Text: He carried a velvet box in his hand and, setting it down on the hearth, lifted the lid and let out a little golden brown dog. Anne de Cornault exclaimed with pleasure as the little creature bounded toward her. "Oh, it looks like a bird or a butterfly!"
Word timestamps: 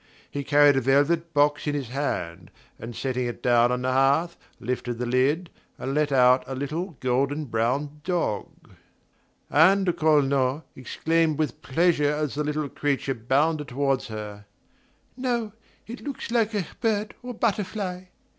He 0.31 0.43
carried 0.43 0.75
a 0.75 0.81
velvet 0.81 1.31
box 1.31 1.67
in 1.67 1.75
his 1.75 1.89
hand 1.89 2.49
and, 2.79 2.95
setting 2.95 3.27
it 3.27 3.43
down 3.43 3.71
on 3.71 3.83
the 3.83 3.91
hearth, 3.91 4.35
lifted 4.59 4.95
the 4.97 5.05
lid 5.05 5.51
and 5.77 5.93
let 5.93 6.11
out 6.11 6.43
a 6.47 6.55
little 6.55 6.97
golden 7.01 7.45
brown 7.45 8.01
dog. 8.03 8.47
Anne 9.51 9.83
de 9.83 9.93
Cornault 9.93 10.63
exclaimed 10.75 11.37
with 11.37 11.61
pleasure 11.61 12.11
as 12.13 12.33
the 12.33 12.43
little 12.43 12.67
creature 12.67 13.13
bounded 13.13 13.67
toward 13.67 14.01
her. 14.05 14.45
"Oh, 15.23 15.51
it 15.85 16.01
looks 16.03 16.31
like 16.31 16.55
a 16.55 16.65
bird 16.81 17.13
or 17.21 17.29
a 17.29 17.33
butterfly!" 17.35 18.05